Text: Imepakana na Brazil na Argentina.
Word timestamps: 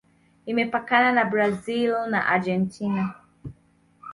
Imepakana 0.51 1.09
na 1.15 1.23
Brazil 1.31 1.93
na 2.11 2.19
Argentina. 2.33 3.03